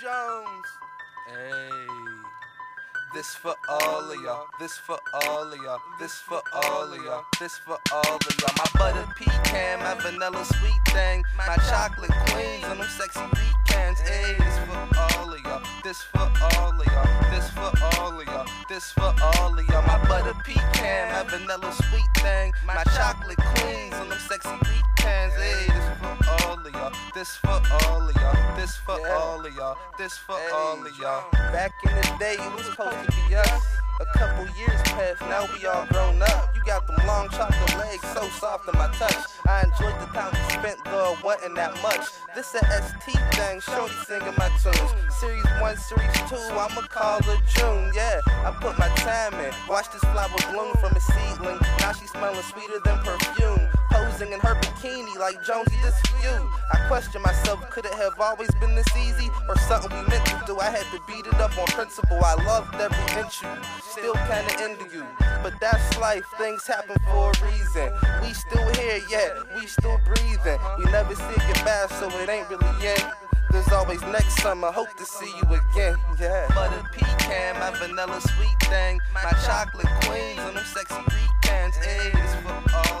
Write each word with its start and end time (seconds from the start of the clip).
Jones. 0.00 0.66
Hey. 1.28 1.68
This 3.12 3.34
for 3.34 3.54
all 3.68 4.10
of 4.10 4.22
y'all, 4.22 4.46
this 4.58 4.78
for 4.78 4.98
all 5.12 5.52
of 5.52 5.58
y'all, 5.62 5.80
this 5.98 6.14
for 6.14 6.40
all 6.54 6.92
of 6.92 7.04
y'all, 7.04 7.24
this 7.38 7.58
for 7.58 7.76
all 7.92 8.14
of 8.14 8.40
y'all. 8.40 8.54
My 8.56 8.78
butter 8.78 9.06
pecan, 9.16 9.80
my 9.80 9.94
vanilla 10.00 10.44
sweet 10.44 10.80
thing, 10.94 11.24
my 11.36 11.56
chocolate 11.68 12.12
queens 12.28 12.64
and 12.64 12.80
them 12.80 12.88
sexy 12.88 13.20
pecans. 13.34 14.00
Hey, 14.00 14.36
this 14.38 14.58
for 14.64 14.78
all 14.96 15.34
of 15.34 15.40
y'all, 15.40 15.62
this 15.82 16.02
for 16.02 16.30
all 16.56 16.80
of 16.80 16.86
y'all, 16.86 17.30
this 17.30 17.50
for 17.50 17.72
all 17.98 18.20
of 18.20 18.26
y'all, 18.26 18.46
this 18.68 18.92
for 18.92 19.12
all 19.20 19.58
of 19.58 19.68
y'all. 19.68 19.82
My 19.82 19.98
butter 20.08 20.34
pecan, 20.44 21.12
my 21.12 21.24
vanilla 21.28 21.72
sweet 21.72 22.08
thing, 22.22 22.52
my 22.64 22.84
chocolate 22.96 23.38
queens 23.38 23.94
and 23.94 24.10
them 24.10 24.18
sexy 24.28 24.69
for 28.96 29.06
Yeah. 29.06 29.14
all 29.14 29.46
of 29.46 29.54
y'all, 29.54 29.76
this 29.98 30.16
for 30.16 30.38
all 30.54 30.86
of 30.86 30.98
y'all. 30.98 31.24
Back 31.52 31.72
in 31.84 31.94
the 31.94 32.16
day, 32.18 32.34
it 32.34 32.52
was 32.54 32.66
supposed 32.66 33.04
to 33.04 33.12
be 33.28 33.34
us. 33.36 33.62
A 34.00 34.06
couple 34.18 34.48
years 34.56 34.80
passed, 34.96 35.20
now 35.20 35.44
we 35.52 35.66
all 35.66 35.84
grown 35.92 36.22
up. 36.22 36.54
You 36.56 36.62
got 36.64 36.86
them 36.86 36.96
long 37.06 37.28
chocolate 37.28 37.76
legs, 37.76 38.00
so 38.14 38.22
soft 38.40 38.66
in 38.66 38.78
my 38.78 38.88
touch. 38.96 39.14
I 39.46 39.64
enjoyed 39.64 39.92
the 40.00 40.06
time 40.16 40.32
we 40.32 40.54
spent, 40.54 40.82
though 40.86 41.18
wasn't 41.22 41.54
that 41.56 41.74
much. 41.82 42.08
This 42.34 42.54
a 42.54 42.64
ST 42.64 43.18
thing, 43.36 43.60
shorty 43.60 43.92
singing 44.06 44.34
my 44.38 44.48
tunes. 44.62 44.90
Series 45.20 45.44
1, 45.60 45.76
Series 45.76 46.16
2, 46.30 46.36
I'ma 46.56 46.80
call 46.88 47.22
her 47.24 47.36
June, 47.46 47.92
yeah. 47.94 48.20
I 48.26 48.56
put 48.58 48.78
my 48.78 48.88
time 49.04 49.34
in, 49.34 49.52
watch 49.68 49.92
this 49.92 50.00
flower 50.00 50.30
bloom 50.50 50.72
from 50.80 50.96
a 50.96 51.00
seedling. 51.00 51.58
Now 51.80 51.92
she 51.92 52.06
smelling 52.06 52.40
sweeter 52.42 52.80
than 52.82 52.98
perfume. 53.00 53.59
Posing 54.20 54.34
in 54.34 54.40
her 54.40 54.54
bikini 54.54 55.18
like 55.18 55.42
Jonesy, 55.42 55.76
this 55.82 55.98
for 56.00 56.20
you. 56.22 56.50
I 56.70 56.86
question 56.88 57.22
myself, 57.22 57.58
could 57.70 57.86
it 57.86 57.94
have 57.94 58.20
always 58.20 58.50
been 58.56 58.74
this 58.74 58.94
easy? 58.94 59.30
Or 59.48 59.56
something 59.56 59.90
we 59.90 60.06
meant 60.08 60.26
to 60.26 60.42
do? 60.46 60.58
I 60.60 60.68
had 60.68 60.84
to 60.92 61.00
beat 61.06 61.24
it 61.26 61.40
up 61.40 61.56
on 61.56 61.64
principle. 61.68 62.20
I 62.22 62.34
loved 62.44 62.74
every 62.74 63.18
inch 63.18 63.40
you, 63.40 63.48
still 63.80 64.12
kinda 64.28 64.52
into 64.62 64.94
you. 64.94 65.06
But 65.42 65.54
that's 65.58 65.96
life, 65.98 66.26
things 66.36 66.66
happen 66.66 66.96
for 67.08 67.32
a 67.32 67.46
reason. 67.46 67.92
We 68.20 68.34
still 68.34 68.68
here, 68.74 69.00
yeah, 69.08 69.42
we 69.56 69.66
still 69.66 69.98
breathing. 70.04 70.60
We 70.76 70.84
never 70.92 71.14
said 71.14 71.40
goodbye, 71.54 71.86
so 71.98 72.10
it 72.20 72.28
ain't 72.28 72.50
really 72.50 72.68
in. 72.84 73.02
There's 73.50 73.72
always 73.72 74.02
next 74.02 74.36
summer, 74.42 74.70
hope 74.70 74.94
to 74.98 75.04
see 75.06 75.32
you 75.34 75.46
again, 75.48 75.96
yeah. 76.20 76.46
butter 76.54 76.84
pecan, 76.92 77.58
my 77.58 77.70
vanilla 77.78 78.20
sweet 78.20 78.60
thing, 78.68 79.00
my 79.14 79.32
chocolate 79.46 79.88
queens 80.04 80.38
and 80.40 80.56
them 80.56 80.64
sexy 80.66 81.02
pecans. 81.08 81.76
Hey, 81.76 82.10
this 82.12 82.34
for 82.44 82.76
all 82.76 82.99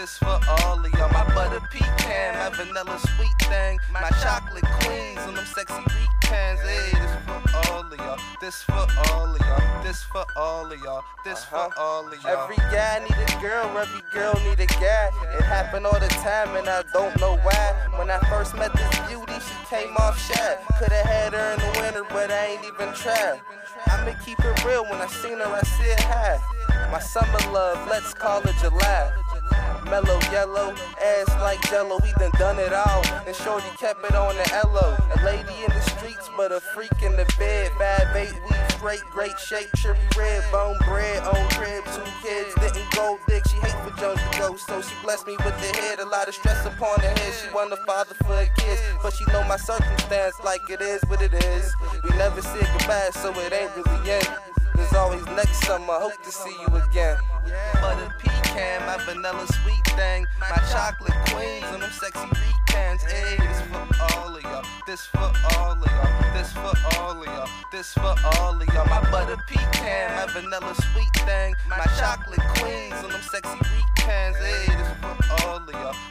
this 0.00 0.16
for 0.16 0.40
all 0.48 0.82
of 0.82 0.92
y'all. 0.94 1.12
My 1.12 1.24
butter 1.34 1.60
pecan, 1.70 2.34
my 2.34 2.48
vanilla 2.56 2.98
sweet 2.98 3.36
thing, 3.50 3.78
my 3.92 4.08
chocolate 4.22 4.64
queens 4.80 5.20
and 5.28 5.36
them 5.36 5.44
sexy 5.44 5.74
pecans. 5.92 6.60
Hey, 6.60 6.92
this 6.96 7.12
for 7.26 7.58
all 7.68 7.84
of 7.84 7.98
y'all, 7.98 8.18
this 8.40 8.62
for 8.62 8.86
all 9.12 9.34
of 9.34 9.40
y'all, 9.40 9.82
this 9.82 10.02
for 10.04 10.24
all 10.36 10.72
of 10.72 10.78
y'all, 10.80 11.04
this 11.22 11.44
for 11.44 11.56
Uh-huh. 11.56 11.82
all 11.84 12.08
of 12.08 12.22
y'all. 12.22 12.44
Every 12.44 12.56
guy 12.72 13.00
need 13.04 13.18
a 13.28 13.40
girl, 13.42 13.66
every 13.76 14.00
girl 14.10 14.32
need 14.46 14.60
a 14.60 14.66
guy. 14.66 15.10
It 15.36 15.42
happen 15.42 15.84
all 15.84 16.00
the 16.00 16.08
time 16.24 16.56
and 16.56 16.66
I 16.66 16.82
don't 16.94 17.14
know 17.20 17.36
why. 17.42 17.66
When 17.98 18.08
I 18.10 18.20
first 18.30 18.54
met 18.56 18.72
this 18.72 18.98
beauty, 19.06 19.34
she 19.38 19.56
came 19.68 19.94
off 19.98 20.16
shy. 20.18 20.56
Could've 20.78 21.04
had 21.14 21.34
her 21.34 21.52
in 21.54 21.58
the 21.60 21.80
winter, 21.80 22.04
but 22.08 22.30
I 22.30 22.46
ain't 22.56 22.64
even 22.64 22.94
tried. 22.94 23.40
I'ma 23.86 24.12
keep 24.24 24.40
it 24.40 24.64
real 24.64 24.84
when 24.84 24.98
I 25.00 25.06
seen 25.08 25.38
her, 25.38 25.44
I 25.44 25.60
said 25.60 26.00
hi. 26.00 26.38
My 26.90 27.00
summer 27.00 27.42
love, 27.52 27.86
let's 27.88 28.14
call 28.14 28.40
it 28.40 28.56
July. 28.62 29.12
Mellow 29.84 30.20
yellow, 30.30 30.74
ass 31.00 31.28
like 31.40 31.60
jello, 31.70 31.98
we 32.02 32.12
done 32.12 32.30
done 32.38 32.58
it 32.58 32.72
all. 32.72 33.02
And 33.26 33.34
Shorty 33.34 33.70
kept 33.78 34.04
it 34.04 34.14
on 34.14 34.34
the 34.36 34.46
LO. 34.72 34.96
A 35.16 35.24
lady 35.24 35.64
in 35.64 35.70
the 35.70 35.80
streets, 35.80 36.30
but 36.36 36.52
a 36.52 36.60
freak 36.60 36.92
in 37.02 37.12
the 37.12 37.26
bed. 37.38 37.70
Five 37.78 38.16
eight, 38.16 38.34
we 38.48 38.56
straight, 38.76 39.00
great 39.10 39.38
shape, 39.38 39.68
cherry 39.76 39.98
red, 40.16 40.42
bone 40.52 40.76
bread, 40.86 41.22
on 41.24 41.48
crib, 41.50 41.84
two 41.94 42.02
kids, 42.22 42.54
didn't 42.60 42.90
go 42.92 43.18
dick. 43.28 43.42
She 43.48 43.56
hate 43.56 43.76
for 43.84 43.94
Jones 44.00 44.20
to 44.20 44.38
go, 44.38 44.56
so 44.56 44.80
she 44.80 44.94
blessed 45.02 45.26
me 45.26 45.36
with 45.44 45.56
the 45.60 45.80
head. 45.80 45.98
A 45.98 46.06
lot 46.06 46.28
of 46.28 46.34
stress 46.34 46.64
upon 46.64 47.00
her 47.00 47.08
head. 47.08 47.34
She 47.34 47.52
want 47.54 47.72
a 47.72 47.76
father 47.84 48.14
for 48.14 48.34
her 48.36 48.48
kids, 48.56 48.80
but 49.02 49.12
she 49.12 49.24
know 49.32 49.44
my 49.44 49.56
circumstance 49.56 50.36
like 50.44 50.62
it 50.70 50.80
is 50.80 51.02
what 51.08 51.20
it 51.20 51.34
is. 51.34 51.74
We 52.04 52.10
never 52.16 52.40
said 52.42 52.68
goodbye, 52.78 53.10
so 53.12 53.32
it 53.40 53.52
ain't 53.52 53.74
really 53.76 54.10
end. 54.10 54.28
There's 54.74 54.94
always 54.94 55.24
next 55.26 55.60
summer, 55.66 55.92
hope 55.92 56.22
to 56.22 56.32
see 56.32 56.56
you 56.60 56.68
again. 56.76 57.18
butter 57.82 58.14
pecan, 58.18 58.50
my 58.54 58.69
vanilla 59.04 59.46
sweet 59.62 59.86
thing, 59.96 60.26
my 60.38 60.56
chocolate 60.70 61.14
queens 61.28 61.64
and 61.72 61.82
them 61.82 61.90
sexy 61.90 62.26
pecans. 62.26 63.02
Hey, 63.02 63.36
this 63.38 63.60
for 63.62 63.86
all 64.12 64.36
of 64.36 64.42
y'all, 64.42 64.64
this 64.86 65.06
for 65.06 65.32
all 65.56 65.72
of 65.72 65.86
y'all, 65.86 66.32
this 66.34 66.52
for 66.52 66.72
all 66.98 67.20
of 67.20 67.26
y'all, 67.26 67.48
this 67.72 67.92
for 67.92 68.14
all 68.36 68.60
of 68.60 68.68
y'all. 68.74 68.86
My 68.86 69.00
butter 69.10 69.36
pecan, 69.46 70.16
my 70.16 70.32
vanilla 70.32 70.74
sweet 70.92 71.14
thing, 71.26 71.54
my 71.68 71.86
chocolate 71.98 72.40
queens 72.58 72.94
and 73.02 73.12
them 73.12 73.22
sexy 73.22 73.58
pecans. 73.58 74.36
Hey, 74.36 74.69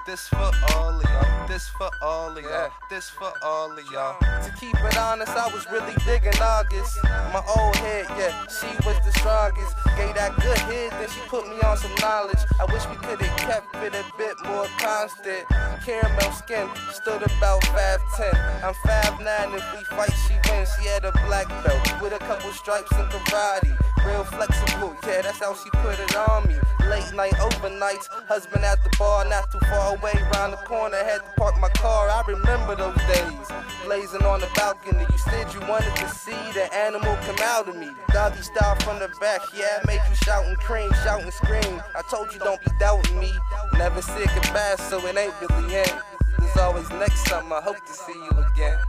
this 0.10 0.28
for 0.28 0.52
all 0.74 0.90
of 0.90 1.04
y'all, 1.04 1.48
this 1.48 1.68
for 1.68 1.88
all 2.02 2.36
of 2.36 2.44
y'all, 2.44 2.72
this 2.90 3.12
for 3.12 3.32
all 3.44 3.72
of 3.72 3.92
y'all. 3.92 4.18
To 4.20 4.52
keep 4.60 4.74
it 4.74 4.98
honest, 4.98 5.30
I 5.30 5.46
was 5.54 5.70
really 5.70 5.94
digging 6.04 6.34
August. 6.42 6.98
My 7.30 7.44
old 7.46 7.76
head, 7.76 8.08
yeah, 8.18 8.34
she 8.50 8.66
was 8.88 8.98
the 9.06 9.14
strongest. 9.20 9.76
Gave 9.98 10.16
that 10.16 10.34
good 10.42 10.58
head, 10.66 10.94
then 10.94 11.10
she 11.10 11.22
put 11.30 11.48
me 11.48 11.62
on 11.62 11.78
some 11.78 11.94
knowledge. 12.02 12.42
I 12.60 12.66
wish 12.74 12.82
we 12.90 12.96
could 13.06 13.22
have 13.22 13.38
kept 13.38 13.76
it 13.86 13.94
a 13.94 14.04
bit 14.18 14.34
more 14.46 14.66
constant. 14.80 15.46
Caramel 15.86 16.32
skin, 16.34 16.68
stood 16.90 17.22
about 17.22 17.62
5'10. 17.70 18.34
I'm 18.66 18.74
5'9, 18.74 19.58
if 19.58 19.78
we 19.78 19.84
fight, 19.96 20.14
she 20.26 20.34
wins. 20.50 20.70
She 20.82 20.88
had 20.88 21.06
a 21.06 21.12
black 21.30 21.48
belt 21.64 22.02
with 22.02 22.14
a 22.14 22.20
couple 22.26 22.50
stripes 22.50 22.92
in 22.94 23.06
karate. 23.14 23.78
Real 24.04 24.24
flexible, 24.24 24.98
yeah, 25.06 25.22
that's 25.22 25.38
how 25.38 25.54
she 25.54 25.70
put 25.70 26.00
it 26.00 26.16
on 26.16 26.48
me. 26.48 26.56
Late 26.90 27.14
night, 27.14 27.34
overnights, 27.34 28.10
husband 28.26 28.66
at 28.66 28.84
the 28.84 28.90
bar, 28.98 29.24
not 29.30 29.52
too 29.52 29.60
far 29.70 29.96
away, 29.96 30.14
round 30.34 30.54
the 30.54 30.58
corner. 30.66 30.98
Had 30.98 31.22
to 31.22 31.32
park 31.38 31.60
my 31.62 31.70
car, 31.70 32.10
I 32.10 32.24
remember 32.28 32.76
those 32.76 32.98
days. 33.06 33.48
Blazing 33.86 34.24
on 34.24 34.40
the 34.42 34.50
balcony, 34.56 35.06
you 35.06 35.18
said 35.20 35.54
you 35.54 35.60
wanted 35.70 35.96
to 35.98 36.10
see 36.10 36.42
the 36.54 36.66
animal 36.74 37.16
come 37.28 37.38
out 37.44 37.70
of 37.70 37.76
me. 37.76 37.90
Doggy 38.10 38.42
style 38.42 38.76
from 38.82 38.98
the 38.98 39.08
back, 39.22 39.42
yeah, 39.56 39.78
I 39.78 39.86
made 39.86 40.02
you 40.10 40.16
shout 40.16 40.46
and 40.46 40.58
cream, 40.58 40.92
shout 41.04 41.22
and 41.22 41.32
scream. 41.32 41.82
I 41.96 42.02
told 42.10 42.34
you 42.34 42.40
don't 42.40 42.60
be 42.66 42.72
doubting 42.80 43.20
me. 43.20 43.34
Never 43.78 44.02
said 44.02 44.28
goodbye, 44.34 44.76
so 44.90 44.98
it 45.06 45.16
ain't 45.16 45.34
really 45.42 45.76
in. 45.76 45.94
There's 46.40 46.58
always 46.58 46.90
next 46.92 47.24
summer, 47.30 47.58
i 47.58 47.62
hope 47.62 47.86
to 47.86 47.94
see 47.94 48.18
you 48.18 48.34
again. 48.50 48.80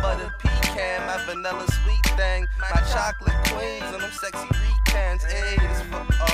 butter 0.00 0.32
pecan, 0.38 1.06
my 1.06 1.20
vanilla 1.26 1.66
sweet 1.84 2.06
thing, 2.16 2.46
my 2.58 2.80
chocolate 2.88 3.36
queens 3.52 3.84
and 3.92 4.02
them 4.02 4.12
sexy 4.12 4.48
pecans. 4.48 5.24
Hey, 5.24 5.56
for 5.90 6.22
all 6.22 6.33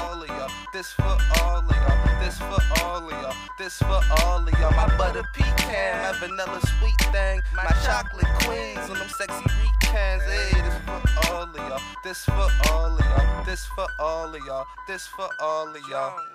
this 0.81 0.93
for 0.93 1.03
all 1.43 1.59
of 1.59 1.77
y'all, 1.77 2.21
this 2.21 2.39
for 2.39 2.83
all 2.83 3.05
of 3.05 3.11
y'all, 3.11 3.35
this 3.59 3.77
for 3.81 4.01
all 4.23 4.39
of 4.39 4.59
y'all. 4.59 4.71
My 4.71 4.89
butter 4.97 5.23
pecan, 5.35 5.93
my 6.01 6.19
vanilla 6.19 6.59
sweet 6.79 6.99
thing, 7.13 7.43
my 7.55 7.71
chocolate 7.85 8.25
queens 8.45 8.89
and 8.89 8.97
them 8.97 9.09
sexy 9.11 9.45
pecans. 9.45 10.23
Hey, 10.23 10.63
this 10.63 10.81
for 10.87 11.35
all 11.35 11.43
of 11.43 11.57
y'all, 11.57 11.81
this 12.03 12.25
for 12.25 12.49
all 12.73 12.97
of 12.97 13.05
y'all, 13.05 13.45
this 13.45 13.67
for 13.67 13.87
all 13.99 14.35
of 14.35 14.47
y'all, 14.47 14.65
this 14.89 15.07
for 15.07 15.29
all 15.39 15.69
of 15.69 15.87
y'all. 15.87 16.30